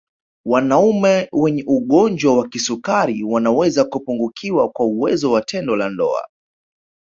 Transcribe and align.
Wanaume 0.45 1.29
wenye 1.33 1.63
ugonjwa 1.67 2.37
wa 2.37 2.47
kisukari 2.49 3.23
wanaweza 3.23 3.85
kupungukiwa 3.85 4.69
kwa 4.69 4.85
uwezo 4.85 5.31
wa 5.31 5.41
tendo 5.41 5.75
la 5.75 5.89
ndoa 5.89 6.27